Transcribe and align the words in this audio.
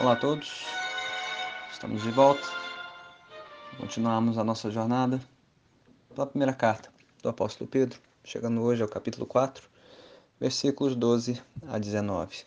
Olá 0.00 0.12
a 0.12 0.16
todos, 0.16 0.64
estamos 1.72 2.04
de 2.04 2.12
volta. 2.12 2.46
Continuamos 3.78 4.38
a 4.38 4.44
nossa 4.44 4.70
jornada 4.70 5.20
pela 6.14 6.24
primeira 6.24 6.52
carta 6.52 6.88
do 7.20 7.28
apóstolo 7.28 7.68
Pedro, 7.68 7.98
chegando 8.22 8.62
hoje 8.62 8.80
ao 8.80 8.88
capítulo 8.88 9.26
4, 9.26 9.68
versículos 10.38 10.94
12 10.94 11.42
a 11.66 11.78
19. 11.80 12.44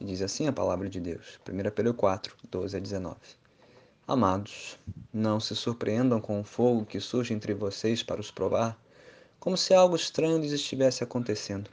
E 0.00 0.04
diz 0.06 0.22
assim 0.22 0.48
a 0.48 0.52
palavra 0.52 0.88
de 0.88 0.98
Deus, 0.98 1.38
1 1.46 1.70
Pedro 1.72 1.92
4, 1.92 2.34
12 2.50 2.76
a 2.78 2.80
19. 2.80 3.16
Amados, 4.06 4.78
não 5.12 5.38
se 5.38 5.54
surpreendam 5.54 6.22
com 6.22 6.40
o 6.40 6.44
fogo 6.44 6.86
que 6.86 7.00
surge 7.00 7.34
entre 7.34 7.52
vocês 7.52 8.02
para 8.02 8.18
os 8.18 8.30
provar, 8.30 8.80
como 9.38 9.58
se 9.58 9.74
algo 9.74 9.94
estranho 9.94 10.38
lhes 10.38 10.52
estivesse 10.52 11.04
acontecendo. 11.04 11.68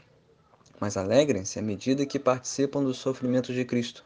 Mas 0.78 0.98
alegrem-se 0.98 1.58
à 1.58 1.62
medida 1.62 2.06
que 2.06 2.20
participam 2.20 2.84
dos 2.84 2.98
sofrimentos 2.98 3.56
de 3.56 3.64
Cristo 3.64 4.04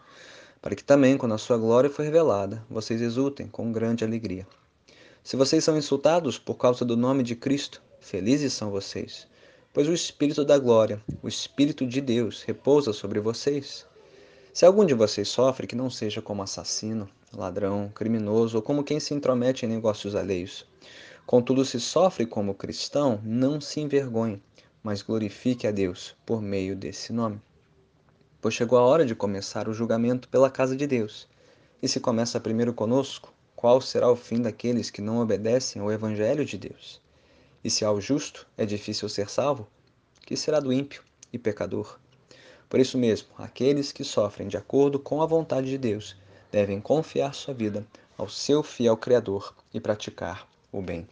para 0.62 0.76
que 0.76 0.84
também, 0.84 1.18
quando 1.18 1.34
a 1.34 1.38
sua 1.38 1.58
glória 1.58 1.90
for 1.90 2.04
revelada, 2.04 2.64
vocês 2.70 3.02
exultem 3.02 3.48
com 3.48 3.72
grande 3.72 4.04
alegria. 4.04 4.46
Se 5.24 5.38
vocês 5.38 5.64
são 5.64 5.78
insultados 5.78 6.38
por 6.38 6.56
causa 6.56 6.84
do 6.84 6.98
nome 6.98 7.24
de 7.24 7.36
Cristo, 7.36 7.82
felizes 8.00 8.54
são 8.54 8.70
vocês, 8.70 9.28
pois 9.74 9.88
o 9.88 9.94
Espírito 9.94 10.44
da 10.44 10.58
glória, 10.58 11.02
o 11.22 11.28
Espírito 11.28 11.86
de 11.86 12.02
Deus, 12.02 12.44
repousa 12.44 12.92
sobre 12.92 13.20
vocês. 13.20 13.86
Se 14.54 14.66
algum 14.66 14.86
de 14.86 14.94
vocês 14.94 15.30
sofre, 15.30 15.68
que 15.68 15.76
não 15.76 15.90
seja 15.90 16.22
como 16.22 16.42
assassino, 16.42 17.08
ladrão, 17.32 17.90
criminoso 17.94 18.58
ou 18.58 18.64
como 18.64 18.84
quem 18.84 19.00
se 19.00 19.14
intromete 19.14 19.66
em 19.66 19.70
negócios 19.70 20.16
alheios. 20.16 20.66
Contudo, 21.26 21.64
se 21.64 21.80
sofre 21.80 22.26
como 22.26 22.56
cristão, 22.56 23.22
não 23.24 23.62
se 23.62 23.80
envergonhe, 23.80 24.42
mas 24.82 25.02
glorifique 25.02 25.68
a 25.68 25.72
Deus 25.72 26.16
por 26.26 26.42
meio 26.42 26.76
desse 26.76 27.14
nome 27.14 27.40
pois 28.42 28.54
chegou 28.54 28.78
a 28.78 28.84
hora 28.84 29.06
de 29.06 29.16
começar 29.16 29.68
o 29.68 29.74
julgamento 29.74 30.28
pela 30.30 30.50
casa 30.50 30.76
de 30.76 30.88
Deus. 30.88 31.28
E 31.82 31.88
se 31.88 32.00
começa 32.00 32.40
primeiro 32.40 32.74
conosco, 32.74 33.34
qual 33.56 33.82
será 33.82 34.10
o 34.10 34.16
fim 34.16 34.42
daqueles 34.42 34.90
que 34.90 35.02
não 35.02 35.20
obedecem 35.20 35.82
ao 35.82 35.92
Evangelho 35.92 36.46
de 36.46 36.58
Deus? 36.58 37.02
E 37.64 37.70
se 37.70 37.84
ao 37.84 38.00
justo 38.00 38.48
é 38.58 38.66
difícil 38.66 39.10
ser 39.10 39.30
salvo, 39.30 39.68
que 40.26 40.38
será 40.38 40.60
do 40.60 40.72
ímpio 40.72 41.04
e 41.34 41.38
pecador? 41.38 42.00
Por 42.70 42.80
isso 42.80 42.98
mesmo, 42.98 43.28
aqueles 43.38 43.92
que 43.92 44.04
sofrem 44.04 44.48
de 44.48 44.56
acordo 44.56 45.00
com 45.00 45.22
a 45.22 45.26
vontade 45.26 45.70
de 45.70 45.78
Deus 45.78 46.16
devem 46.52 46.80
confiar 46.80 47.34
sua 47.34 47.54
vida 47.54 47.86
ao 48.18 48.30
seu 48.30 48.64
fiel 48.64 48.96
Criador 48.96 49.56
e 49.74 49.80
praticar 49.80 50.48
o 50.72 50.82
bem. 50.82 51.08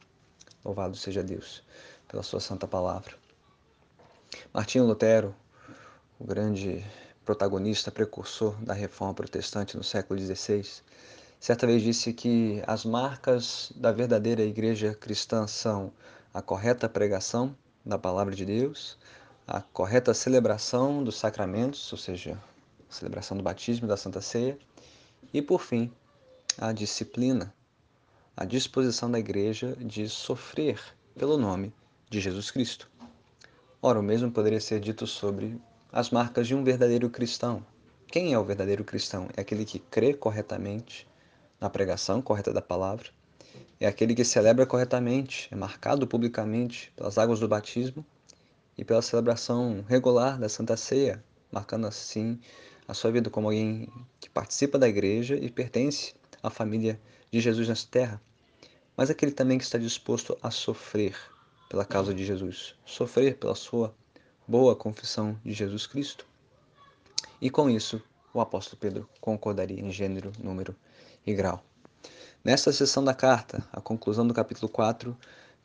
Louvado 0.64 0.96
seja 0.96 1.24
Deus 1.24 1.64
pela 2.08 2.24
sua 2.24 2.40
santa 2.40 2.68
palavra. 2.68 3.16
Martinho 4.54 4.86
Lutero, 4.86 5.36
o 6.20 6.26
grande 6.26 6.86
protagonista 7.28 7.92
precursor 7.92 8.56
da 8.64 8.74
reforma 8.74 9.14
protestante 9.14 9.76
no 9.76 9.84
século 9.84 10.18
XVI, 10.18 10.66
certa 11.38 11.68
vez 11.68 11.84
disse 11.84 12.14
que 12.14 12.64
as 12.66 12.86
marcas 12.86 13.70
da 13.76 13.92
verdadeira 13.92 14.44
igreja 14.44 14.94
cristã 14.94 15.46
são 15.46 15.92
a 16.34 16.42
correta 16.42 16.88
pregação 16.88 17.54
da 17.86 17.98
palavra 17.98 18.34
de 18.34 18.46
Deus, 18.46 18.98
a 19.46 19.60
correta 19.60 20.14
celebração 20.14 21.04
dos 21.04 21.18
sacramentos, 21.18 21.92
ou 21.92 21.98
seja, 21.98 22.42
a 22.90 22.94
celebração 22.94 23.36
do 23.36 23.44
batismo 23.44 23.88
e 23.88 23.90
da 23.90 23.98
Santa 23.98 24.22
Ceia, 24.22 24.58
e 25.34 25.42
por 25.42 25.60
fim, 25.60 25.92
a 26.58 26.72
disciplina, 26.72 27.54
a 28.38 28.46
disposição 28.46 29.12
da 29.12 29.20
igreja 29.20 29.76
de 29.82 30.08
sofrer 30.08 30.80
pelo 31.14 31.38
nome 31.38 31.74
de 32.10 32.22
Jesus 32.22 32.52
Cristo. 32.52 32.90
Ora, 33.82 34.00
o 34.00 34.04
mesmo 34.04 34.32
poderia 34.32 34.62
ser 34.62 34.80
dito 34.80 35.06
sobre 35.06 35.60
as 35.92 36.10
marcas 36.10 36.48
de 36.48 36.56
um 36.56 36.64
verdadeiro 36.64 37.10
cristão. 37.10 37.66
Quem 38.08 38.34
é 38.34 38.40
o 38.40 38.44
verdadeiro 38.44 38.84
cristão? 38.84 39.30
É 39.36 39.42
aquele 39.42 39.66
que 39.66 39.80
crê 39.80 40.14
corretamente 40.14 41.08
na 41.60 41.70
pregação 41.70 42.22
correta 42.22 42.54
da 42.54 42.62
palavra, 42.62 43.10
é 43.80 43.86
aquele 43.86 44.16
que 44.16 44.26
celebra 44.26 44.66
corretamente, 44.66 45.48
é 45.52 45.56
marcado 45.56 46.08
publicamente 46.08 46.92
pelas 46.96 47.18
águas 47.18 47.40
do 47.40 47.48
batismo 47.48 48.04
e 48.76 48.84
pela 48.84 49.04
celebração 49.04 49.86
regular 49.88 50.40
da 50.40 50.50
Santa 50.50 50.76
Ceia, 50.76 51.24
marcando 51.52 51.86
assim 51.86 52.40
a 52.88 52.94
sua 52.94 53.12
vida 53.12 53.30
como 53.30 53.48
alguém 53.48 53.88
que 54.20 54.30
participa 54.30 54.80
da 54.80 54.88
igreja 54.88 55.36
e 55.36 55.50
pertence 55.52 56.16
à 56.42 56.50
família 56.50 57.00
de 57.32 57.40
Jesus 57.40 57.68
nessa 57.68 57.88
terra. 57.90 58.22
Mas 58.96 59.12
aquele 59.12 59.32
também 59.32 59.60
que 59.60 59.64
está 59.64 59.78
disposto 59.78 60.36
a 60.42 60.50
sofrer 60.50 61.16
pela 61.70 61.86
causa 61.86 62.14
de 62.14 62.26
Jesus, 62.26 62.74
sofrer 62.84 63.38
pela 63.38 63.54
sua 63.54 63.94
boa 64.48 64.76
confissão 64.76 65.38
de 65.44 65.52
Jesus 65.52 65.86
Cristo. 65.86 66.26
E 67.42 67.50
com 67.50 67.70
isso, 67.70 68.02
o 68.34 68.40
apóstolo 68.40 68.78
Pedro 68.80 69.10
concordaria 69.20 69.82
em 69.82 69.92
gênero, 69.92 70.32
número 70.40 70.76
e 71.26 71.34
grau. 71.34 71.62
Nesta 72.44 72.72
sessão 72.72 73.04
da 73.04 73.14
carta, 73.14 73.62
a 73.74 73.82
conclusão 73.82 74.26
do 74.26 74.34
capítulo 74.34 74.70
4, 74.70 75.16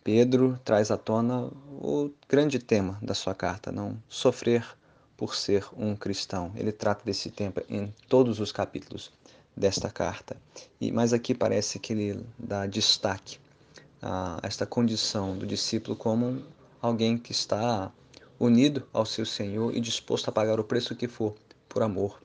Pedro 0.03 0.59
traz 0.65 0.91
à 0.91 0.97
tona 0.97 1.48
o 1.81 2.10
grande 2.28 2.59
tema 2.59 2.98
da 3.00 3.15
sua 3.15 3.34
carta, 3.34 3.70
não 3.70 3.97
sofrer 4.09 4.66
por 5.16 5.37
ser 5.37 5.64
um 5.76 5.94
cristão. 5.94 6.50
Ele 6.56 6.72
trata 6.72 7.04
desse 7.04 7.31
tema 7.31 7.62
em 7.69 7.94
todos 8.09 8.41
os 8.41 8.50
capítulos 8.50 9.12
desta 9.56 9.88
carta. 9.88 10.37
E 10.81 10.91
mas 10.91 11.12
aqui 11.12 11.34
parece 11.34 11.78
que 11.78 11.93
ele 11.93 12.26
dá 12.37 12.66
destaque 12.66 13.38
a 14.03 14.41
esta 14.43 14.66
condição 14.66 15.38
do 15.38 15.47
discípulo 15.47 15.94
como 15.94 16.43
alguém 16.81 17.16
que 17.16 17.31
está 17.31 17.93
unido 18.44 18.86
ao 18.92 19.06
seu 19.06 19.25
Senhor 19.25 19.75
e 19.75 19.80
disposto 19.80 20.28
a 20.28 20.32
pagar 20.32 20.58
o 20.58 20.64
preço 20.64 20.97
que 20.97 21.06
for 21.06 21.34
por 21.69 21.82
amor 21.82 22.20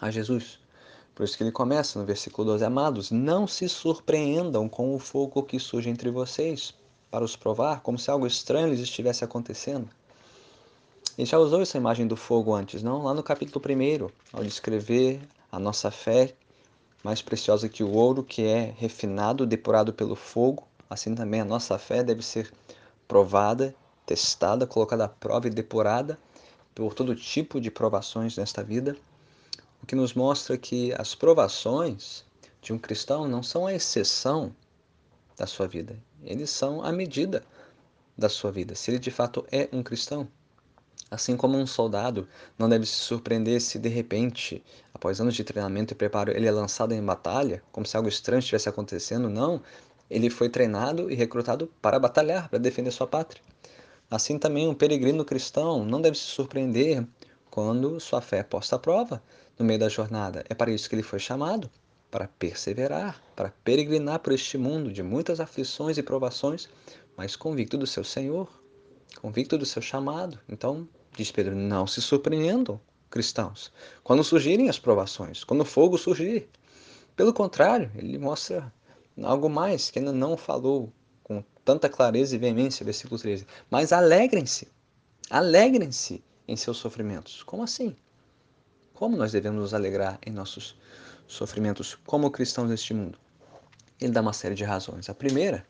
a 0.00 0.10
Jesus. 0.10 0.60
Por 1.14 1.24
isso 1.24 1.36
que 1.36 1.42
ele 1.42 1.52
começa 1.52 1.98
no 1.98 2.04
versículo 2.04 2.52
12: 2.52 2.64
Amados, 2.64 3.10
não 3.10 3.46
se 3.46 3.68
surpreendam 3.68 4.68
com 4.68 4.94
o 4.94 4.98
fogo 4.98 5.42
que 5.42 5.58
surge 5.58 5.90
entre 5.90 6.10
vocês 6.10 6.74
para 7.10 7.24
os 7.24 7.36
provar, 7.36 7.80
como 7.80 7.98
se 7.98 8.10
algo 8.10 8.26
estranho 8.26 8.68
lhes 8.68 8.80
estivesse 8.80 9.24
acontecendo. 9.24 9.88
Ele 11.18 11.26
já 11.26 11.38
usou 11.38 11.60
essa 11.60 11.76
imagem 11.76 12.06
do 12.06 12.16
fogo 12.16 12.54
antes, 12.54 12.82
não? 12.82 13.02
Lá 13.02 13.12
no 13.12 13.22
capítulo 13.22 13.62
1, 13.62 14.08
ao 14.32 14.42
descrever 14.42 15.20
a 15.50 15.58
nossa 15.58 15.90
fé 15.90 16.34
mais 17.04 17.20
preciosa 17.20 17.68
que 17.68 17.82
o 17.82 17.92
ouro, 17.92 18.22
que 18.22 18.42
é 18.42 18.72
refinado, 18.78 19.44
depurado 19.44 19.92
pelo 19.92 20.14
fogo, 20.14 20.66
assim 20.88 21.14
também 21.14 21.40
a 21.40 21.44
nossa 21.44 21.78
fé 21.78 22.02
deve 22.02 22.22
ser 22.22 22.50
provada 23.06 23.74
testada, 24.06 24.66
colocada 24.66 25.04
à 25.04 25.08
prova 25.08 25.46
e 25.46 25.50
depurada 25.50 26.18
por 26.74 26.94
todo 26.94 27.14
tipo 27.14 27.60
de 27.60 27.70
provações 27.70 28.36
nesta 28.36 28.62
vida, 28.62 28.96
o 29.82 29.86
que 29.86 29.94
nos 29.94 30.14
mostra 30.14 30.56
que 30.56 30.92
as 30.94 31.14
provações 31.14 32.24
de 32.60 32.72
um 32.72 32.78
cristão 32.78 33.26
não 33.26 33.42
são 33.42 33.66
a 33.66 33.74
exceção 33.74 34.54
da 35.36 35.46
sua 35.46 35.66
vida, 35.66 35.98
eles 36.22 36.50
são 36.50 36.84
a 36.84 36.92
medida 36.92 37.42
da 38.16 38.28
sua 38.28 38.52
vida, 38.52 38.74
se 38.74 38.90
ele 38.90 38.98
de 38.98 39.10
fato 39.10 39.46
é 39.50 39.68
um 39.72 39.82
cristão. 39.82 40.28
Assim 41.10 41.36
como 41.36 41.58
um 41.58 41.66
soldado 41.66 42.26
não 42.58 42.70
deve 42.70 42.86
se 42.86 42.94
surpreender 42.94 43.60
se 43.60 43.78
de 43.78 43.88
repente, 43.90 44.64
após 44.94 45.20
anos 45.20 45.34
de 45.34 45.44
treinamento 45.44 45.92
e 45.92 45.94
preparo, 45.94 46.32
ele 46.32 46.46
é 46.46 46.50
lançado 46.50 46.94
em 46.94 47.04
batalha, 47.04 47.62
como 47.70 47.84
se 47.84 47.94
algo 47.98 48.08
estranho 48.08 48.38
estivesse 48.38 48.66
acontecendo, 48.66 49.28
não. 49.28 49.62
Ele 50.08 50.30
foi 50.30 50.48
treinado 50.48 51.10
e 51.10 51.14
recrutado 51.14 51.70
para 51.82 51.98
batalhar, 51.98 52.48
para 52.48 52.58
defender 52.58 52.90
sua 52.92 53.06
pátria. 53.06 53.42
Assim 54.12 54.38
também 54.38 54.68
um 54.68 54.74
peregrino 54.74 55.24
cristão 55.24 55.86
não 55.86 55.98
deve 55.98 56.18
se 56.18 56.24
surpreender 56.24 57.02
quando 57.50 57.98
sua 57.98 58.20
fé 58.20 58.40
é 58.40 58.42
posta 58.42 58.76
à 58.76 58.78
prova 58.78 59.22
no 59.58 59.64
meio 59.64 59.78
da 59.80 59.88
jornada. 59.88 60.44
É 60.50 60.54
para 60.54 60.70
isso 60.70 60.86
que 60.86 60.94
ele 60.94 61.02
foi 61.02 61.18
chamado, 61.18 61.70
para 62.10 62.28
perseverar, 62.28 63.22
para 63.34 63.54
peregrinar 63.64 64.18
por 64.18 64.34
este 64.34 64.58
mundo 64.58 64.92
de 64.92 65.02
muitas 65.02 65.40
aflições 65.40 65.96
e 65.96 66.02
provações, 66.02 66.68
mas 67.16 67.36
convicto 67.36 67.78
do 67.78 67.86
seu 67.86 68.04
Senhor, 68.04 68.50
convicto 69.22 69.56
do 69.56 69.64
seu 69.64 69.80
chamado. 69.80 70.38
Então, 70.46 70.86
diz 71.16 71.32
Pedro, 71.32 71.56
não 71.56 71.86
se 71.86 72.02
surpreendam, 72.02 72.78
cristãos, 73.08 73.72
quando 74.04 74.22
surgirem 74.22 74.68
as 74.68 74.78
provações, 74.78 75.42
quando 75.42 75.62
o 75.62 75.64
fogo 75.64 75.96
surgir. 75.96 76.50
Pelo 77.16 77.32
contrário, 77.32 77.90
ele 77.94 78.18
mostra 78.18 78.70
algo 79.22 79.48
mais 79.48 79.90
que 79.90 80.00
ainda 80.00 80.12
não 80.12 80.36
falou 80.36 80.92
com 81.22 81.42
tanta 81.64 81.88
clareza 81.88 82.34
e 82.34 82.38
veemência, 82.38 82.84
versículo 82.84 83.18
13. 83.18 83.46
Mas 83.70 83.92
alegrem-se, 83.92 84.68
alegrem-se 85.30 86.22
em 86.46 86.56
seus 86.56 86.76
sofrimentos. 86.76 87.42
Como 87.42 87.62
assim? 87.62 87.96
Como 88.94 89.16
nós 89.16 89.32
devemos 89.32 89.60
nos 89.60 89.74
alegrar 89.74 90.18
em 90.24 90.30
nossos 90.30 90.76
sofrimentos 91.26 91.94
como 92.06 92.30
cristãos 92.30 92.68
neste 92.68 92.94
mundo? 92.94 93.18
Ele 94.00 94.12
dá 94.12 94.20
uma 94.20 94.32
série 94.32 94.54
de 94.54 94.64
razões. 94.64 95.08
A 95.08 95.14
primeira, 95.14 95.66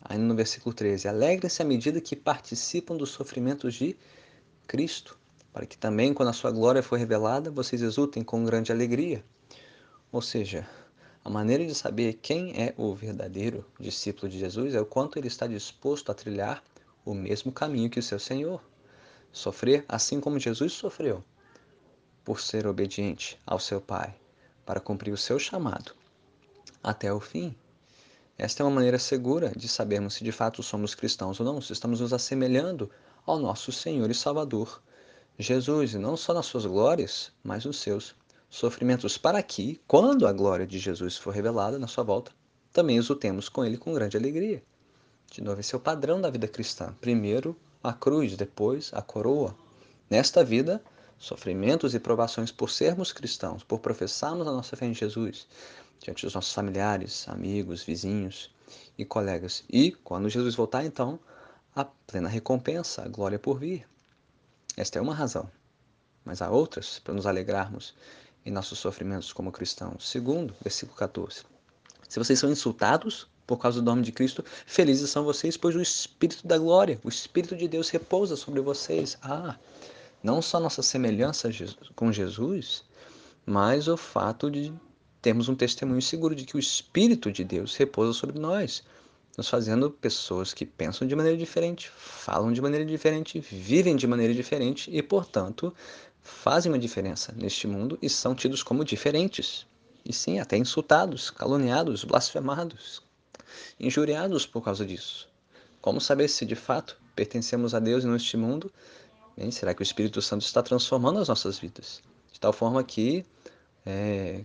ainda 0.00 0.24
no 0.24 0.34
versículo 0.34 0.74
13, 0.74 1.08
alegrem-se 1.08 1.62
à 1.62 1.64
medida 1.64 2.00
que 2.00 2.16
participam 2.16 2.96
dos 2.96 3.10
sofrimentos 3.10 3.74
de 3.74 3.96
Cristo, 4.66 5.18
para 5.52 5.66
que 5.66 5.76
também, 5.76 6.14
quando 6.14 6.30
a 6.30 6.32
sua 6.32 6.50
glória 6.50 6.82
for 6.82 6.98
revelada, 6.98 7.50
vocês 7.50 7.82
exultem 7.82 8.22
com 8.22 8.44
grande 8.44 8.72
alegria. 8.72 9.22
Ou 10.10 10.22
seja, 10.22 10.66
a 11.24 11.30
maneira 11.30 11.64
de 11.64 11.74
saber 11.74 12.14
quem 12.14 12.60
é 12.60 12.74
o 12.76 12.94
verdadeiro 12.94 13.64
discípulo 13.78 14.28
de 14.28 14.38
Jesus 14.38 14.74
é 14.74 14.80
o 14.80 14.86
quanto 14.86 15.18
ele 15.18 15.28
está 15.28 15.46
disposto 15.46 16.10
a 16.10 16.14
trilhar 16.14 16.62
o 17.04 17.14
mesmo 17.14 17.52
caminho 17.52 17.88
que 17.88 17.98
o 17.98 18.02
seu 18.02 18.18
Senhor. 18.18 18.60
Sofrer 19.32 19.84
assim 19.88 20.20
como 20.20 20.38
Jesus 20.38 20.72
sofreu, 20.72 21.24
por 22.24 22.40
ser 22.40 22.66
obediente 22.66 23.38
ao 23.46 23.58
seu 23.58 23.80
Pai, 23.80 24.14
para 24.66 24.80
cumprir 24.80 25.12
o 25.12 25.16
seu 25.16 25.38
chamado 25.38 25.94
até 26.82 27.12
o 27.12 27.20
fim. 27.20 27.54
Esta 28.36 28.62
é 28.62 28.66
uma 28.66 28.74
maneira 28.74 28.98
segura 28.98 29.52
de 29.56 29.68
sabermos 29.68 30.14
se 30.14 30.24
de 30.24 30.32
fato 30.32 30.62
somos 30.62 30.94
cristãos 30.94 31.38
ou 31.38 31.46
não, 31.46 31.60
se 31.60 31.72
estamos 31.72 32.00
nos 32.00 32.12
assemelhando 32.12 32.90
ao 33.24 33.38
nosso 33.38 33.70
Senhor 33.70 34.10
e 34.10 34.14
Salvador, 34.14 34.82
Jesus, 35.38 35.94
e 35.94 35.98
não 35.98 36.16
só 36.16 36.34
nas 36.34 36.46
suas 36.46 36.66
glórias, 36.66 37.30
mas 37.42 37.64
nos 37.64 37.78
seus 37.78 38.14
sofrimentos, 38.52 39.16
para 39.16 39.42
que, 39.42 39.80
quando 39.88 40.26
a 40.26 40.32
glória 40.32 40.66
de 40.66 40.78
Jesus 40.78 41.16
for 41.16 41.32
revelada 41.32 41.78
na 41.78 41.86
sua 41.86 42.04
volta, 42.04 42.30
também 42.70 42.98
exultemos 42.98 43.48
com 43.48 43.64
ele 43.64 43.78
com 43.78 43.94
grande 43.94 44.14
alegria. 44.14 44.62
De 45.30 45.40
novo, 45.40 45.58
esse 45.58 45.74
é 45.74 45.78
o 45.78 45.80
padrão 45.80 46.20
da 46.20 46.28
vida 46.28 46.46
cristã. 46.46 46.94
Primeiro 47.00 47.56
a 47.82 47.94
cruz, 47.94 48.36
depois 48.36 48.90
a 48.92 49.00
coroa. 49.00 49.56
Nesta 50.10 50.44
vida, 50.44 50.82
sofrimentos 51.18 51.94
e 51.94 51.98
provações 51.98 52.52
por 52.52 52.70
sermos 52.70 53.10
cristãos, 53.10 53.64
por 53.64 53.80
professarmos 53.80 54.46
a 54.46 54.52
nossa 54.52 54.76
fé 54.76 54.84
em 54.84 54.94
Jesus, 54.94 55.48
diante 55.98 56.26
dos 56.26 56.34
nossos 56.34 56.52
familiares, 56.52 57.26
amigos, 57.28 57.82
vizinhos 57.82 58.50
e 58.98 59.04
colegas. 59.06 59.64
E, 59.70 59.92
quando 60.04 60.28
Jesus 60.28 60.54
voltar, 60.54 60.84
então, 60.84 61.18
a 61.74 61.86
plena 61.86 62.28
recompensa, 62.28 63.02
a 63.02 63.08
glória 63.08 63.38
por 63.38 63.58
vir. 63.58 63.88
Esta 64.76 64.98
é 64.98 65.02
uma 65.02 65.14
razão, 65.14 65.50
mas 66.22 66.42
há 66.42 66.50
outras 66.50 66.98
para 66.98 67.14
nos 67.14 67.26
alegrarmos 67.26 67.94
em 68.44 68.50
nossos 68.50 68.78
sofrimentos 68.78 69.32
como 69.32 69.52
cristãos. 69.52 70.08
Segundo, 70.08 70.54
versículo 70.62 70.96
14. 70.96 71.42
Se 72.08 72.18
vocês 72.18 72.38
são 72.38 72.50
insultados 72.50 73.26
por 73.46 73.58
causa 73.58 73.80
do 73.80 73.84
nome 73.84 74.02
de 74.02 74.12
Cristo, 74.12 74.44
felizes 74.66 75.10
são 75.10 75.24
vocês, 75.24 75.56
pois 75.56 75.74
o 75.74 75.80
Espírito 75.80 76.46
da 76.46 76.58
glória, 76.58 77.00
o 77.02 77.08
Espírito 77.08 77.56
de 77.56 77.68
Deus 77.68 77.88
repousa 77.90 78.36
sobre 78.36 78.60
vocês. 78.60 79.16
Ah, 79.22 79.56
não 80.22 80.40
só 80.40 80.60
nossa 80.60 80.82
semelhança 80.82 81.50
com 81.94 82.12
Jesus, 82.12 82.84
mas 83.44 83.88
o 83.88 83.96
fato 83.96 84.50
de 84.50 84.72
temos 85.20 85.48
um 85.48 85.54
testemunho 85.54 86.02
seguro 86.02 86.34
de 86.34 86.44
que 86.44 86.56
o 86.56 86.58
Espírito 86.58 87.30
de 87.30 87.44
Deus 87.44 87.76
repousa 87.76 88.12
sobre 88.12 88.40
nós, 88.40 88.82
nos 89.38 89.48
fazendo 89.48 89.90
pessoas 89.90 90.52
que 90.52 90.66
pensam 90.66 91.06
de 91.06 91.14
maneira 91.14 91.38
diferente, 91.38 91.90
falam 91.96 92.52
de 92.52 92.60
maneira 92.60 92.84
diferente, 92.84 93.38
vivem 93.38 93.96
de 93.96 94.06
maneira 94.06 94.34
diferente 94.34 94.90
e, 94.92 95.00
portanto, 95.00 95.72
fazem 96.22 96.70
uma 96.70 96.78
diferença 96.78 97.32
neste 97.36 97.66
mundo 97.66 97.98
e 98.00 98.08
são 98.08 98.34
tidos 98.34 98.62
como 98.62 98.84
diferentes. 98.84 99.66
E 100.04 100.12
sim, 100.12 100.38
até 100.38 100.56
insultados, 100.56 101.30
caluniados, 101.30 102.04
blasfemados, 102.04 103.02
injuriados 103.78 104.46
por 104.46 104.62
causa 104.62 104.84
disso. 104.84 105.28
Como 105.80 106.00
saber 106.00 106.28
se 106.28 106.44
de 106.44 106.54
fato 106.54 106.96
pertencemos 107.14 107.74
a 107.74 107.80
Deus 107.80 108.04
neste 108.04 108.36
mundo? 108.36 108.72
Bem, 109.36 109.50
será 109.50 109.74
que 109.74 109.82
o 109.82 109.84
Espírito 109.84 110.20
Santo 110.20 110.42
está 110.42 110.62
transformando 110.62 111.18
as 111.18 111.28
nossas 111.28 111.58
vidas? 111.58 112.02
De 112.32 112.38
tal 112.38 112.52
forma 112.52 112.82
que 112.82 113.24
é, 113.86 114.44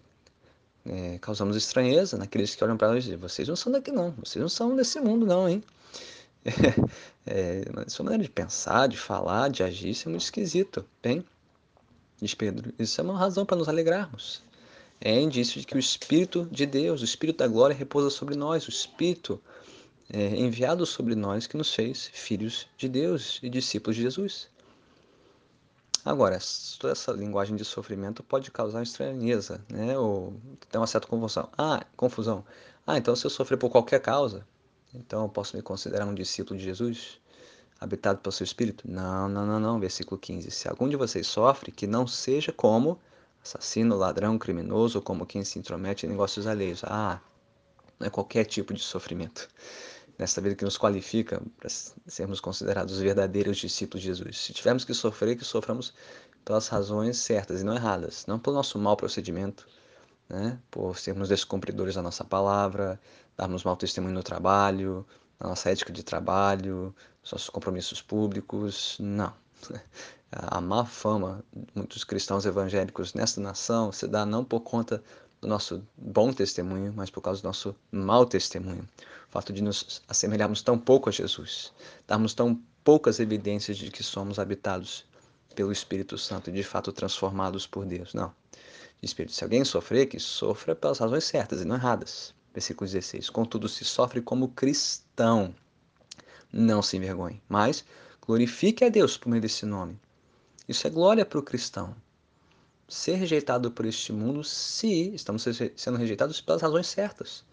é, 0.86 1.18
causamos 1.20 1.56
estranheza 1.56 2.18
naqueles 2.18 2.56
que 2.56 2.64
olham 2.64 2.78
para 2.78 2.90
nós 2.90 3.00
e 3.00 3.02
dizem, 3.02 3.18
vocês 3.18 3.48
não 3.48 3.56
são 3.56 3.72
daqui 3.72 3.92
não, 3.92 4.12
vocês 4.12 4.42
não 4.42 4.50
são 4.50 4.76
desse 4.76 5.00
mundo 5.00 5.26
não, 5.26 5.48
hein? 5.48 5.64
É, 7.30 7.60
é, 7.60 7.90
sua 7.90 8.06
maneira 8.06 8.24
de 8.24 8.30
pensar, 8.30 8.88
de 8.88 8.96
falar, 8.96 9.50
de 9.50 9.62
agir, 9.62 9.90
isso 9.90 10.08
é 10.08 10.10
muito 10.10 10.22
esquisito, 10.22 10.86
bem? 11.04 11.26
Diz 12.22 12.34
Pedro, 12.34 12.74
isso 12.80 13.00
é 13.00 13.04
uma 13.04 13.18
razão 13.18 13.46
para 13.46 13.58
nos 13.58 13.70
alegrarmos. 13.70 14.42
É 15.00 15.20
indício 15.20 15.60
de 15.60 15.68
que 15.68 15.76
o 15.76 15.80
Espírito 15.80 16.48
de 16.52 16.66
Deus, 16.66 17.02
o 17.02 17.06
Espírito 17.06 17.38
da 17.38 17.48
glória 17.48 17.76
repousa 17.76 18.10
sobre 18.10 18.36
nós, 18.36 18.66
o 18.66 18.72
Espírito 18.72 19.40
é, 20.10 20.36
enviado 20.36 20.86
sobre 20.86 21.14
nós 21.14 21.46
que 21.46 21.58
nos 21.58 21.74
fez 21.74 22.10
filhos 22.14 22.68
de 22.78 22.90
Deus 22.90 23.40
e 23.44 23.50
discípulos 23.50 23.96
de 23.96 24.02
Jesus. 24.02 24.50
Agora, 26.04 26.40
toda 26.80 26.94
essa 26.94 27.12
linguagem 27.12 27.56
de 27.56 27.66
sofrimento 27.66 28.24
pode 28.24 28.50
causar 28.50 28.82
estranheza, 28.82 29.62
né? 29.70 29.98
Ou 29.98 30.34
ter 30.72 30.78
uma 30.78 30.88
certa 30.88 31.06
confusão. 31.06 31.50
Ah, 31.58 31.86
confusão. 31.98 32.46
Ah, 32.86 32.98
então 32.98 33.16
se 33.16 33.26
eu 33.26 33.30
sofrer 33.30 33.58
por 33.58 33.70
qualquer 33.70 34.00
causa, 34.00 34.48
então 34.94 35.24
eu 35.24 35.30
posso 35.30 35.56
me 35.58 35.62
considerar 35.62 36.06
um 36.06 36.16
discípulo 36.16 36.58
de 36.58 36.64
Jesus, 36.64 37.20
habitado 37.80 38.20
pelo 38.20 38.32
seu 38.32 38.44
Espírito? 38.44 38.90
Não, 38.90 39.28
não, 39.30 39.46
não, 39.46 39.60
não. 39.60 39.80
Versículo 39.80 40.20
15. 40.20 40.52
Se 40.52 40.68
algum 40.68 40.88
de 40.88 40.96
vocês 40.96 41.28
sofre, 41.28 41.72
que 41.72 41.88
não 41.88 42.08
seja 42.08 42.52
como 42.52 43.00
assassino, 43.44 43.96
ladrão, 43.96 44.38
criminoso, 44.38 45.00
ou 45.00 45.02
como 45.02 45.26
quem 45.26 45.44
se 45.44 45.58
intromete 45.58 46.06
em 46.06 46.10
negócios 46.10 46.48
alheios. 46.48 46.84
Ah, 46.84 47.22
não 48.00 48.08
é 48.08 48.10
qualquer 48.10 48.46
tipo 48.46 48.74
de 48.74 48.82
sofrimento 48.82 49.48
nesta 50.18 50.42
vida 50.42 50.56
que 50.56 50.66
nos 50.66 50.78
qualifica 50.78 51.42
para 51.58 51.70
sermos 52.08 52.40
considerados 52.40 53.00
verdadeiros 53.00 53.58
discípulos 53.58 54.02
de 54.02 54.08
Jesus. 54.08 54.40
Se 54.40 54.54
tivermos 54.54 54.84
que 54.84 54.94
sofrer, 54.94 55.38
que 55.38 55.46
soframos 55.46 55.94
pelas 56.44 56.68
razões 56.68 57.18
certas 57.18 57.62
e 57.62 57.64
não 57.64 57.76
erradas, 57.76 58.26
não 58.26 58.40
pelo 58.40 58.56
nosso 58.56 58.80
mau 58.80 58.98
procedimento, 58.98 59.68
né? 60.28 60.60
por 60.72 60.98
sermos 60.98 61.30
descumpridores 61.30 61.96
da 61.96 62.02
nossa 62.02 62.24
palavra, 62.24 63.00
darmos 63.36 63.64
mau 63.64 63.76
testemunho 63.76 64.14
no 64.14 64.24
trabalho, 64.24 65.06
na 65.40 65.50
nossa 65.50 65.70
ética 65.70 65.92
de 65.92 66.04
trabalho, 66.04 66.96
nos 67.22 67.32
nossos 67.32 67.50
compromissos 67.50 68.02
públicos, 68.02 68.98
não. 69.00 69.34
A 70.30 70.60
má 70.60 70.86
fama 70.86 71.42
de 71.54 71.66
muitos 71.74 72.04
cristãos 72.04 72.46
evangélicos 72.46 73.14
nesta 73.14 73.40
nação 73.40 73.94
se 73.94 74.06
dá 74.08 74.26
não 74.26 74.44
por 74.44 74.60
conta 74.60 75.02
do 75.40 75.48
nosso 75.48 75.82
bom 75.98 76.34
testemunho, 76.34 76.94
mas 76.94 77.10
por 77.10 77.22
causa 77.22 77.42
do 77.42 77.46
nosso 77.46 77.74
mau 77.92 78.26
testemunho. 78.26 78.88
O 79.30 79.32
fato 79.32 79.54
de 79.54 79.62
nos 79.62 80.02
assemelharmos 80.08 80.62
tão 80.62 80.78
pouco 80.78 81.08
a 81.08 81.12
Jesus, 81.14 81.72
darmos 82.06 82.34
tão 82.34 82.60
poucas 82.84 83.20
evidências 83.20 83.78
de 83.78 83.90
que 83.90 84.04
somos 84.04 84.38
habitados 84.38 85.06
pelo 85.56 85.72
Espírito 85.72 86.18
Santo 86.18 86.50
e 86.50 86.54
de 86.54 86.64
fato 86.64 86.92
transformados 86.92 87.66
por 87.66 87.86
Deus. 87.86 88.14
Não. 88.14 88.34
Espírito, 89.02 89.34
se 89.34 89.44
alguém 89.44 89.64
sofrer, 89.64 90.08
que 90.08 90.20
sofra 90.20 90.76
pelas 90.76 91.00
razões 91.00 91.24
certas 91.24 91.62
e 91.62 91.66
não 91.66 91.76
erradas. 91.76 92.34
Versículo 92.54 92.90
16. 92.90 93.30
Contudo, 93.30 93.70
se 93.70 93.86
sofre 93.86 94.22
como 94.22 94.50
cristão, 94.50 95.07
não 96.52 96.82
se 96.82 96.98
envergonhe, 96.98 97.42
mas 97.50 97.84
glorifique 98.26 98.84
a 98.84 98.90
Deus 98.90 99.18
por 99.18 99.30
meio 99.30 99.42
desse 99.42 99.66
nome. 99.66 100.00
Isso 100.68 100.86
é 100.86 100.90
glória 100.90 101.26
para 101.26 101.40
o 101.40 101.44
cristão 101.44 101.96
ser 102.88 103.16
rejeitado 103.16 103.70
por 103.70 103.86
este 103.86 104.14
mundo 104.14 104.44
se 104.44 105.14
estamos 105.14 105.46
sendo 105.76 105.98
rejeitados 105.98 106.40
pelas 106.40 106.62
razões 106.62 106.88
certas. 106.88 107.44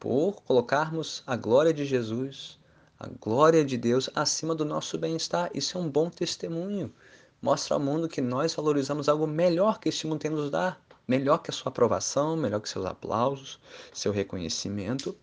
Por 0.00 0.42
colocarmos 0.42 1.22
a 1.26 1.36
glória 1.36 1.72
de 1.72 1.84
Jesus, 1.84 2.58
a 2.98 3.06
glória 3.20 3.64
de 3.64 3.76
Deus 3.76 4.08
acima 4.14 4.54
do 4.54 4.64
nosso 4.64 4.96
bem-estar. 4.96 5.50
Isso 5.54 5.76
é 5.76 5.80
um 5.80 5.88
bom 5.88 6.08
testemunho. 6.08 6.92
Mostra 7.42 7.74
ao 7.74 7.80
mundo 7.80 8.08
que 8.08 8.22
nós 8.22 8.54
valorizamos 8.54 9.08
algo 9.08 9.26
melhor 9.26 9.78
que 9.78 9.90
este 9.90 10.06
mundo 10.06 10.20
tem 10.20 10.30
nos 10.30 10.50
dar. 10.50 10.82
Melhor 11.06 11.38
que 11.38 11.50
a 11.50 11.52
sua 11.52 11.68
aprovação, 11.68 12.34
melhor 12.34 12.60
que 12.60 12.68
seus 12.68 12.86
aplausos, 12.86 13.60
seu 13.92 14.10
reconhecimento. 14.10 15.14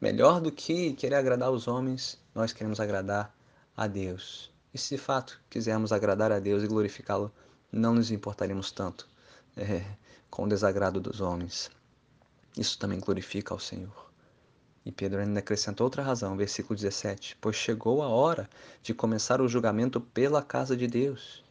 Melhor 0.00 0.40
do 0.40 0.50
que 0.50 0.94
querer 0.94 1.16
agradar 1.16 1.50
os 1.50 1.68
homens, 1.68 2.18
nós 2.34 2.54
queremos 2.54 2.80
agradar 2.80 3.36
a 3.76 3.86
Deus. 3.86 4.50
E 4.72 4.78
se 4.78 4.96
de 4.96 5.02
fato 5.02 5.38
quisermos 5.50 5.92
agradar 5.92 6.32
a 6.32 6.38
Deus 6.38 6.62
e 6.62 6.66
glorificá-lo, 6.66 7.30
não 7.70 7.92
nos 7.92 8.10
importaremos 8.10 8.72
tanto 8.72 9.06
é, 9.54 9.84
com 10.30 10.44
o 10.44 10.48
desagrado 10.48 11.00
dos 11.00 11.20
homens. 11.20 11.70
Isso 12.56 12.78
também 12.78 12.98
glorifica 12.98 13.52
ao 13.52 13.60
Senhor. 13.60 14.10
E 14.86 14.90
Pedro 14.90 15.20
ainda 15.20 15.40
acrescenta 15.40 15.84
outra 15.84 16.02
razão, 16.02 16.34
versículo 16.34 16.74
17: 16.74 17.36
Pois 17.38 17.56
chegou 17.56 18.02
a 18.02 18.08
hora 18.08 18.48
de 18.82 18.94
começar 18.94 19.42
o 19.42 19.48
julgamento 19.48 20.00
pela 20.00 20.42
casa 20.42 20.74
de 20.74 20.86
Deus. 20.86 21.44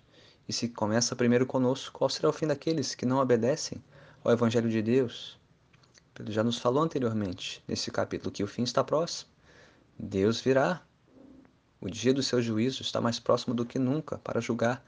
E 0.47 0.53
se 0.53 0.67
começa 0.67 1.15
primeiro 1.15 1.45
conosco, 1.45 1.99
qual 1.99 2.09
será 2.09 2.27
o 2.27 2.33
fim 2.33 2.47
daqueles 2.47 2.95
que 2.95 3.05
não 3.05 3.19
obedecem 3.19 3.83
ao 4.23 4.31
Evangelho 4.31 4.71
de 4.71 4.81
Deus? 4.81 5.38
Pedro 6.19 6.33
já 6.33 6.43
nos 6.43 6.57
falou 6.57 6.83
anteriormente, 6.83 7.63
nesse 7.65 7.89
capítulo, 7.89 8.29
que 8.29 8.43
o 8.43 8.47
fim 8.47 8.63
está 8.63 8.83
próximo. 8.83 9.31
Deus 9.97 10.41
virá. 10.41 10.81
O 11.79 11.89
dia 11.89 12.13
do 12.13 12.21
seu 12.21 12.41
juízo 12.41 12.81
está 12.81 12.99
mais 12.99 13.21
próximo 13.21 13.55
do 13.55 13.65
que 13.65 13.79
nunca 13.79 14.17
para 14.17 14.41
julgar 14.41 14.85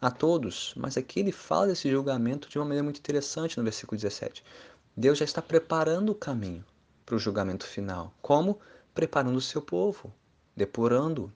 a 0.00 0.10
todos, 0.10 0.74
mas 0.76 0.96
aqui 0.96 1.20
ele 1.20 1.30
fala 1.30 1.68
desse 1.68 1.88
julgamento 1.88 2.48
de 2.48 2.58
uma 2.58 2.64
maneira 2.64 2.82
muito 2.82 2.98
interessante 2.98 3.56
no 3.56 3.62
versículo 3.62 3.96
17. 3.96 4.42
Deus 4.96 5.16
já 5.16 5.24
está 5.24 5.40
preparando 5.40 6.10
o 6.10 6.14
caminho 6.14 6.64
para 7.06 7.14
o 7.14 7.20
julgamento 7.20 7.64
final. 7.64 8.12
Como? 8.20 8.58
Preparando 8.92 9.36
o 9.36 9.40
seu 9.40 9.62
povo, 9.62 10.12
depurando, 10.56 11.32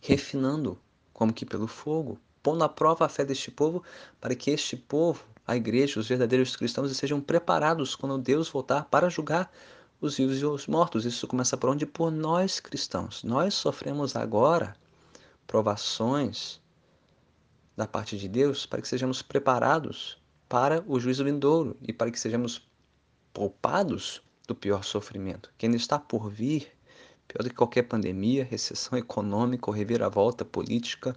refinando, 0.00 0.78
como 1.12 1.32
que 1.32 1.44
pelo 1.44 1.66
fogo, 1.66 2.16
pondo 2.40 2.62
à 2.62 2.68
prova 2.68 3.06
a 3.06 3.08
fé 3.08 3.24
deste 3.24 3.50
povo, 3.50 3.82
para 4.20 4.36
que 4.36 4.52
este 4.52 4.76
povo, 4.76 5.24
a 5.46 5.56
igreja, 5.56 5.98
os 5.98 6.08
verdadeiros 6.08 6.56
cristãos, 6.56 6.96
sejam 6.96 7.20
preparados 7.20 7.94
quando 7.94 8.18
Deus 8.18 8.48
voltar 8.48 8.84
para 8.84 9.08
julgar 9.08 9.50
os 10.00 10.16
vivos 10.16 10.40
e 10.40 10.44
os 10.44 10.66
mortos. 10.66 11.04
Isso 11.04 11.26
começa 11.26 11.56
por 11.56 11.70
onde? 11.70 11.86
Por 11.86 12.10
nós 12.10 12.60
cristãos. 12.60 13.22
Nós 13.22 13.54
sofremos 13.54 14.16
agora 14.16 14.74
provações, 15.46 16.60
da 17.76 17.86
parte 17.86 18.18
de 18.18 18.28
Deus 18.28 18.66
para 18.66 18.80
que 18.80 18.88
sejamos 18.88 19.22
preparados 19.22 20.18
para 20.48 20.84
o 20.86 21.00
juízo 21.00 21.24
vindouro 21.24 21.76
e 21.80 21.92
para 21.92 22.10
que 22.10 22.20
sejamos 22.20 22.68
poupados 23.32 24.22
do 24.46 24.54
pior 24.54 24.84
sofrimento, 24.84 25.52
que 25.56 25.66
ainda 25.66 25.76
está 25.76 25.98
por 25.98 26.28
vir, 26.28 26.70
pior 27.26 27.42
do 27.42 27.48
que 27.48 27.56
qualquer 27.56 27.84
pandemia, 27.84 28.44
recessão 28.44 28.98
econômica 28.98 29.70
ou 29.70 29.74
reviravolta 29.74 30.44
política 30.44 31.16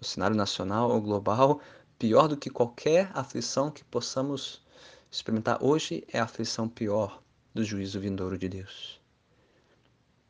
no 0.00 0.06
cenário 0.06 0.36
nacional 0.36 0.90
ou 0.90 1.00
global, 1.00 1.60
pior 2.00 2.26
do 2.26 2.36
que 2.36 2.50
qualquer 2.50 3.12
aflição 3.14 3.70
que 3.70 3.84
possamos 3.84 4.60
Experimentar 5.10 5.58
hoje 5.60 6.06
é 6.12 6.20
a 6.20 6.24
aflição 6.24 6.68
pior 6.68 7.20
do 7.52 7.64
juízo 7.64 7.98
vindouro 7.98 8.38
de 8.38 8.48
Deus. 8.48 9.00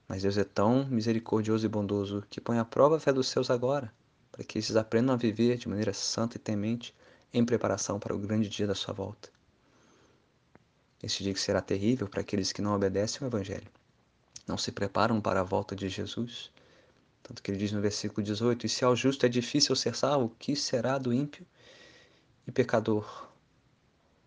Mas 0.09 0.23
Deus 0.23 0.39
é 0.39 0.45
tão 0.45 0.87
misericordioso 0.87 1.67
e 1.67 1.69
bondoso 1.69 2.25
que 2.31 2.41
põe 2.41 2.59
à 2.59 2.65
prova 2.65 2.97
a 2.97 3.01
fé 3.01 3.13
dos 3.13 3.29
seus 3.29 3.51
agora, 3.51 3.93
para 4.33 4.43
que 4.43 4.59
esses 4.59 4.77
aprendam 4.77 5.15
a 5.15 5.19
viver 5.19 5.59
de 5.59 5.69
maneira 5.69 5.93
santa 5.93 6.39
e 6.39 6.41
temente 6.41 6.95
em 7.31 7.45
preparação 7.45 8.01
para 8.01 8.17
o 8.17 8.19
grande 8.19 8.49
dia 8.49 8.67
da 8.67 8.75
sua 8.75 8.95
volta. 8.95 9.29
Este 11.03 11.23
dia 11.23 11.35
que 11.35 11.41
será 11.41 11.61
terrível 11.61 12.09
para 12.09 12.23
aqueles 12.23 12.51
que 12.51 12.63
não 12.63 12.75
obedecem 12.75 13.19
ao 13.21 13.27
Evangelho, 13.29 13.69
não 14.47 14.57
se 14.57 14.73
preparam 14.73 15.21
para 15.21 15.41
a 15.41 15.45
volta 15.45 15.77
de 15.77 15.91
Jesus. 15.91 16.51
Tanto 17.23 17.43
que 17.43 17.51
ele 17.51 17.59
diz 17.59 17.71
no 17.71 17.83
versículo 17.83 18.25
18: 18.25 18.65
E 18.65 18.69
se 18.69 18.83
ao 18.83 18.97
justo 18.97 19.27
é 19.27 19.29
difícil 19.29 19.77
ser 19.77 19.95
salvo, 19.95 20.27
o 20.27 20.31
que 20.39 20.57
será 20.57 20.97
do 20.97 21.13
ímpio 21.13 21.47
e 22.51 22.53
pecador? 22.53 23.29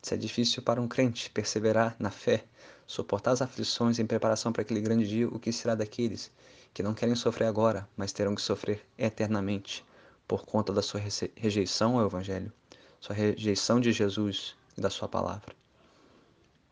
Se 0.01 0.13
é 0.13 0.17
difícil 0.17 0.63
para 0.63 0.81
um 0.81 0.87
crente 0.87 1.29
perseverar 1.29 1.93
na 1.99 2.09
fé, 2.09 2.45
suportar 2.87 3.31
as 3.31 3.41
aflições 3.41 3.99
em 3.99 4.05
preparação 4.05 4.53
para 4.53 4.61
aquele 4.61 4.79
grande 4.79 5.05
dia, 5.05 5.27
o 5.27 5.37
que 5.37 5.51
será 5.51 5.75
daqueles 5.75 6.31
que 6.73 6.81
não 6.81 6.93
querem 6.93 7.15
sofrer 7.15 7.47
agora, 7.47 7.87
mas 7.97 8.13
terão 8.13 8.33
que 8.33 8.41
sofrer 8.41 8.81
eternamente 8.97 9.85
por 10.25 10.45
conta 10.45 10.71
da 10.71 10.81
sua 10.81 11.01
rejeição 11.35 11.99
ao 11.99 12.05
Evangelho, 12.05 12.51
sua 12.99 13.13
rejeição 13.13 13.79
de 13.79 13.91
Jesus 13.91 14.55
e 14.77 14.81
da 14.81 14.89
sua 14.89 15.09
palavra? 15.09 15.53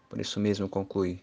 Por 0.09 0.21
isso 0.21 0.39
mesmo 0.39 0.69
conclui 0.69 1.21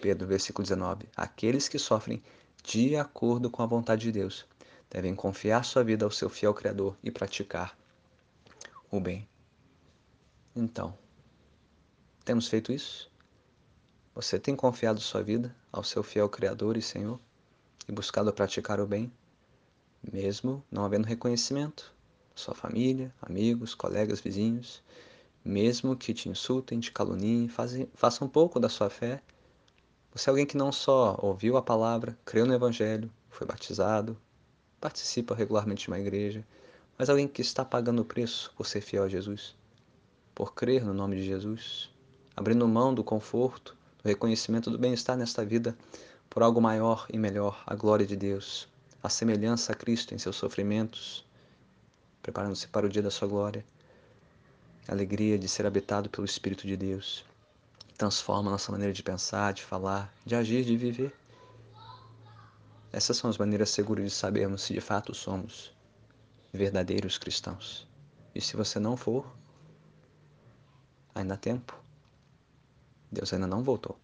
Pedro, 0.00 0.26
versículo 0.26 0.64
19: 0.64 1.08
Aqueles 1.16 1.68
que 1.68 1.78
sofrem 1.78 2.22
de 2.64 2.96
acordo 2.96 3.48
com 3.48 3.62
a 3.62 3.66
vontade 3.66 4.02
de 4.02 4.12
Deus 4.12 4.44
devem 4.90 5.14
confiar 5.14 5.64
sua 5.64 5.84
vida 5.84 6.04
ao 6.04 6.10
seu 6.10 6.28
fiel 6.28 6.52
Criador 6.52 6.96
e 7.02 7.12
praticar 7.12 7.76
o 8.90 9.00
bem. 9.00 9.26
Então, 10.58 10.96
temos 12.24 12.48
feito 12.48 12.72
isso? 12.72 13.10
Você 14.14 14.38
tem 14.38 14.56
confiado 14.56 14.98
sua 15.02 15.22
vida 15.22 15.54
ao 15.70 15.84
seu 15.84 16.02
fiel 16.02 16.30
Criador 16.30 16.78
e 16.78 16.82
Senhor 16.82 17.20
e 17.86 17.92
buscado 17.92 18.32
praticar 18.32 18.80
o 18.80 18.86
bem, 18.86 19.12
mesmo 20.10 20.64
não 20.70 20.82
havendo 20.82 21.06
reconhecimento? 21.06 21.94
Sua 22.34 22.54
família, 22.54 23.14
amigos, 23.20 23.74
colegas, 23.74 24.18
vizinhos, 24.18 24.82
mesmo 25.44 25.94
que 25.94 26.14
te 26.14 26.30
insultem, 26.30 26.80
te 26.80 26.90
caluniem, 26.90 27.50
façam 27.92 28.26
um 28.26 28.30
pouco 28.30 28.58
da 28.58 28.70
sua 28.70 28.88
fé. 28.88 29.22
Você 30.14 30.30
é 30.30 30.30
alguém 30.30 30.46
que 30.46 30.56
não 30.56 30.72
só 30.72 31.18
ouviu 31.20 31.58
a 31.58 31.62
palavra, 31.62 32.18
creu 32.24 32.46
no 32.46 32.54
Evangelho, 32.54 33.12
foi 33.28 33.46
batizado, 33.46 34.16
participa 34.80 35.34
regularmente 35.34 35.82
de 35.82 35.88
uma 35.88 36.00
igreja, 36.00 36.46
mas 36.96 37.10
alguém 37.10 37.28
que 37.28 37.42
está 37.42 37.62
pagando 37.62 38.00
o 38.00 38.06
preço 38.06 38.50
por 38.56 38.66
ser 38.66 38.80
fiel 38.80 39.04
a 39.04 39.08
Jesus, 39.10 39.54
por 40.36 40.52
crer 40.52 40.84
no 40.84 40.92
nome 40.92 41.16
de 41.16 41.24
Jesus, 41.24 41.88
abrindo 42.36 42.68
mão 42.68 42.92
do 42.92 43.02
conforto, 43.02 43.74
do 44.04 44.06
reconhecimento 44.06 44.70
do 44.70 44.76
bem-estar 44.76 45.16
nesta 45.16 45.42
vida 45.42 45.74
por 46.28 46.42
algo 46.42 46.60
maior 46.60 47.06
e 47.10 47.16
melhor, 47.16 47.62
a 47.66 47.74
glória 47.74 48.04
de 48.04 48.14
Deus, 48.14 48.68
a 49.02 49.08
semelhança 49.08 49.72
a 49.72 49.74
Cristo 49.74 50.14
em 50.14 50.18
seus 50.18 50.36
sofrimentos, 50.36 51.24
preparando-se 52.20 52.68
para 52.68 52.84
o 52.84 52.88
dia 52.90 53.00
da 53.00 53.10
sua 53.10 53.26
glória, 53.26 53.64
a 54.86 54.92
alegria 54.92 55.38
de 55.38 55.48
ser 55.48 55.64
habitado 55.64 56.10
pelo 56.10 56.26
Espírito 56.26 56.66
de 56.66 56.76
Deus, 56.76 57.24
transforma 57.96 58.50
nossa 58.50 58.70
maneira 58.70 58.92
de 58.92 59.02
pensar, 59.02 59.54
de 59.54 59.64
falar, 59.64 60.12
de 60.26 60.34
agir, 60.34 60.66
de 60.66 60.76
viver. 60.76 61.14
Essas 62.92 63.16
são 63.16 63.30
as 63.30 63.38
maneiras 63.38 63.70
seguras 63.70 64.04
de 64.04 64.10
sabermos 64.10 64.60
se 64.60 64.74
de 64.74 64.82
fato 64.82 65.14
somos 65.14 65.72
verdadeiros 66.52 67.16
cristãos. 67.16 67.88
E 68.34 68.40
se 68.42 68.54
você 68.54 68.78
não 68.78 68.98
for, 68.98 69.24
ainda 71.16 71.34
há 71.34 71.36
tempo. 71.36 71.74
Deus 73.10 73.32
ainda 73.32 73.46
não 73.46 73.62
voltou. 73.62 73.98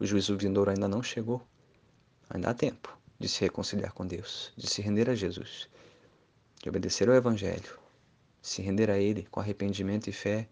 O 0.00 0.06
juízo 0.06 0.36
vindouro 0.36 0.70
ainda 0.70 0.88
não 0.88 1.02
chegou. 1.02 1.46
Ainda 2.30 2.50
há 2.50 2.54
tempo 2.54 2.96
de 3.18 3.28
se 3.28 3.40
reconciliar 3.42 3.92
com 3.92 4.06
Deus, 4.06 4.52
de 4.56 4.66
se 4.66 4.82
render 4.82 5.08
a 5.08 5.14
Jesus, 5.14 5.68
de 6.62 6.68
obedecer 6.68 7.08
ao 7.08 7.14
Evangelho, 7.14 7.78
se 8.42 8.62
render 8.62 8.90
a 8.90 8.98
Ele 8.98 9.26
com 9.30 9.40
arrependimento 9.40 10.08
e 10.08 10.12
fé 10.12 10.48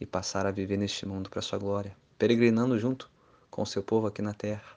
e 0.00 0.06
passar 0.06 0.46
a 0.46 0.50
viver 0.50 0.76
neste 0.76 1.06
mundo 1.06 1.30
para 1.30 1.40
Sua 1.40 1.58
glória, 1.58 1.96
peregrinando 2.18 2.78
junto 2.78 3.10
com 3.50 3.62
o 3.62 3.66
seu 3.66 3.82
povo 3.82 4.06
aqui 4.06 4.20
na 4.20 4.34
terra, 4.34 4.76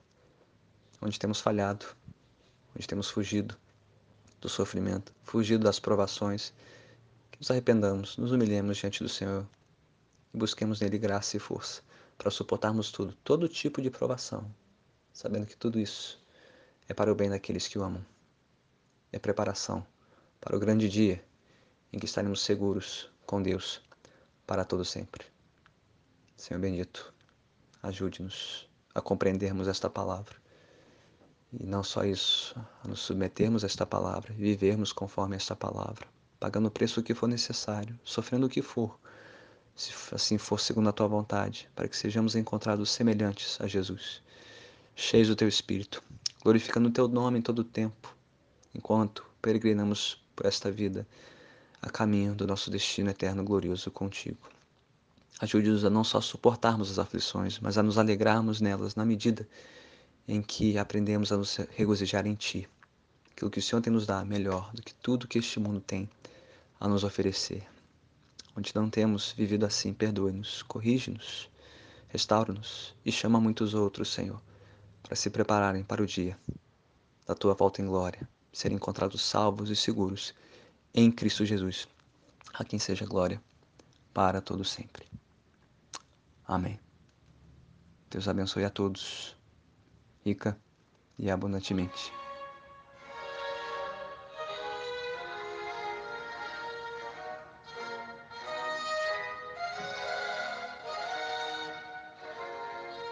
onde 1.01 1.17
temos 1.17 1.41
falhado, 1.41 1.85
onde 2.75 2.87
temos 2.87 3.09
fugido 3.09 3.57
do 4.39 4.47
sofrimento, 4.47 5.11
fugido 5.23 5.63
das 5.63 5.79
provações, 5.79 6.53
que 7.31 7.39
nos 7.39 7.49
arrependamos, 7.49 8.17
nos 8.17 8.31
humilhemos 8.31 8.77
diante 8.77 9.03
do 9.03 9.09
Senhor 9.09 9.47
busquemos 10.37 10.79
nele 10.79 10.97
graça 10.97 11.35
e 11.35 11.39
força 11.39 11.81
para 12.17 12.31
suportarmos 12.31 12.91
tudo, 12.91 13.13
todo 13.23 13.47
tipo 13.47 13.81
de 13.81 13.89
provação, 13.89 14.49
sabendo 15.13 15.45
que 15.45 15.55
tudo 15.55 15.79
isso 15.79 16.19
é 16.87 16.93
para 16.93 17.11
o 17.11 17.15
bem 17.15 17.29
daqueles 17.29 17.67
que 17.67 17.77
o 17.77 17.83
amam. 17.83 18.05
É 19.11 19.19
preparação 19.19 19.85
para 20.39 20.55
o 20.55 20.59
grande 20.59 20.89
dia 20.89 21.23
em 21.91 21.99
que 21.99 22.05
estaremos 22.05 22.41
seguros 22.41 23.09
com 23.25 23.41
Deus 23.41 23.81
para 24.45 24.65
todo 24.65 24.85
sempre. 24.85 25.25
Senhor 26.35 26.59
bendito, 26.59 27.13
ajude-nos 27.83 28.69
a 28.93 29.01
compreendermos 29.01 29.67
esta 29.67 29.89
palavra. 29.89 30.35
E 31.51 31.65
não 31.65 31.83
só 31.83 32.03
isso, 32.03 32.55
a 32.83 32.87
nos 32.87 32.99
submetermos 32.99 33.63
a 33.63 33.67
esta 33.67 33.85
palavra, 33.85 34.33
vivermos 34.33 34.91
conforme 34.91 35.35
esta 35.35 35.55
palavra, 35.55 36.07
pagando 36.39 36.67
o 36.67 36.71
preço 36.71 37.01
que 37.01 37.13
for 37.13 37.27
necessário, 37.27 37.97
sofrendo 38.03 38.47
o 38.47 38.49
que 38.49 38.61
for, 38.61 38.99
se 39.77 39.93
assim 40.11 40.39
for 40.39 40.59
segundo 40.59 40.89
a 40.89 40.91
tua 40.91 41.07
vontade, 41.07 41.69
para 41.75 41.87
que 41.87 41.95
sejamos 41.95 42.35
encontrados 42.35 42.89
semelhantes 42.89 43.61
a 43.61 43.67
Jesus, 43.67 44.23
cheios 44.95 45.27
do 45.27 45.35
teu 45.35 45.47
Espírito, 45.47 46.03
glorificando 46.41 46.89
o 46.89 46.91
teu 46.91 47.07
nome 47.07 47.37
em 47.37 47.41
todo 47.43 47.59
o 47.59 47.63
tempo, 47.63 48.13
enquanto 48.73 49.23
peregrinamos 49.39 50.19
por 50.35 50.47
esta 50.47 50.71
vida, 50.71 51.07
a 51.79 51.91
caminho 51.91 52.33
do 52.33 52.47
nosso 52.47 52.71
destino 52.71 53.11
eterno 53.11 53.43
glorioso 53.43 53.91
contigo. 53.91 54.49
Ajude-nos 55.39 55.85
a 55.85 55.91
não 55.91 56.03
só 56.03 56.19
suportarmos 56.19 56.89
as 56.89 56.97
aflições, 56.97 57.59
mas 57.59 57.77
a 57.77 57.83
nos 57.83 57.99
alegrarmos 57.99 58.59
nelas 58.59 58.95
na 58.95 59.05
medida 59.05 59.47
em 60.27 60.41
que 60.41 60.75
aprendemos 60.79 61.31
a 61.31 61.37
nos 61.37 61.57
regozijar 61.75 62.25
em 62.25 62.33
Ti. 62.33 62.67
Aquilo 63.31 63.51
que 63.51 63.59
o 63.59 63.61
Senhor 63.61 63.79
tem 63.83 63.93
nos 63.93 64.07
dado 64.07 64.25
melhor 64.25 64.71
do 64.73 64.81
que 64.81 64.95
tudo 64.95 65.27
que 65.27 65.37
este 65.37 65.59
mundo 65.59 65.79
tem 65.79 66.09
a 66.79 66.87
nos 66.87 67.03
oferecer 67.03 67.76
onde 68.57 68.73
não 68.73 68.89
temos 68.89 69.31
vivido 69.33 69.65
assim, 69.67 69.93
perdoe-nos, 69.93 70.63
corrige-nos, 70.63 71.47
restaura-nos 72.07 72.95
e 73.05 73.11
chama 73.11 73.39
muitos 73.39 73.75
outros, 73.75 74.11
Senhor, 74.11 74.41
para 75.03 75.15
se 75.15 75.29
prepararem 75.29 75.83
para 75.83 76.01
o 76.01 76.07
dia 76.07 76.37
da 77.27 77.35
tua 77.35 77.53
volta 77.53 77.81
em 77.81 77.85
glória, 77.85 78.27
serem 78.51 78.77
encontrados 78.77 79.21
salvos 79.21 79.69
e 79.69 79.75
seguros 79.75 80.33
em 80.91 81.11
Cristo 81.11 81.45
Jesus. 81.45 81.87
A 82.53 82.65
quem 82.65 82.79
seja 82.79 83.05
glória 83.05 83.39
para 84.11 84.41
todo 84.41 84.65
sempre. 84.65 85.05
Amém. 86.43 86.79
Deus 88.09 88.27
abençoe 88.27 88.63
a 88.63 88.69
todos, 88.71 89.37
rica 90.25 90.57
e 91.19 91.29
abundantemente. 91.29 92.11